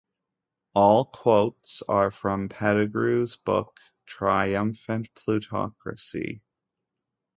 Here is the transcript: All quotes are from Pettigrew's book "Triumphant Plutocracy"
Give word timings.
All 0.73 1.05
quotes 1.05 1.83
are 1.83 2.09
from 2.09 2.49
Pettigrew's 2.49 3.35
book 3.35 3.79
"Triumphant 4.07 5.09
Plutocracy" 5.13 6.41